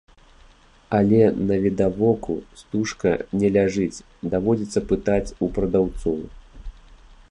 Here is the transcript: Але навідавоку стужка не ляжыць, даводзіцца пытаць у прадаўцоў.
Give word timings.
Але 0.99 1.19
навідавоку 1.49 2.33
стужка 2.63 3.11
не 3.43 3.53
ляжыць, 3.59 4.03
даводзіцца 4.35 4.79
пытаць 4.93 5.33
у 5.43 5.53
прадаўцоў. 5.59 6.19